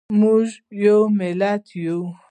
[0.19, 0.45] موږ
[0.85, 1.99] یو ملت یو